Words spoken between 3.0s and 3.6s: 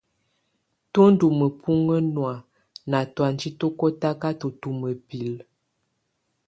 tɔ̀anjɛ